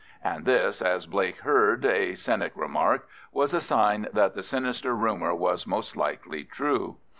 And 0.23 0.45
this, 0.45 0.81
as 0.81 1.05
Blake 1.05 1.41
heard 1.41 1.85
a 1.85 2.15
cynic 2.15 2.53
remark, 2.55 3.07
was 3.31 3.53
a 3.53 3.61
sign 3.61 4.07
that 4.13 4.33
the 4.33 4.41
sinister 4.41 4.95
rumour 4.95 5.35
was 5.35 5.67
most 5.67 5.95
likely 5.95 6.43
true. 6.43 6.97